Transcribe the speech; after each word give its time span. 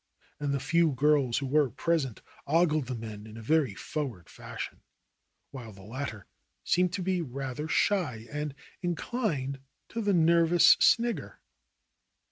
And 0.39 0.51
the 0.51 0.59
few 0.59 0.93
girls 0.93 1.37
who 1.37 1.45
were 1.45 1.69
present 1.69 2.23
ogled 2.47 2.87
the 2.87 2.95
men 2.95 3.27
in 3.27 3.37
a 3.37 3.41
very 3.43 3.75
forward 3.75 4.31
fashion, 4.31 4.81
while 5.51 5.71
the 5.71 5.83
latter 5.83 6.25
seemed 6.63 6.91
to 6.93 7.03
be 7.03 7.21
rather 7.21 7.67
shy 7.67 8.25
and 8.31 8.55
inclined 8.81 9.59
to 9.89 10.01
the 10.01 10.15
nervous 10.15 10.75
snigger. 10.79 11.39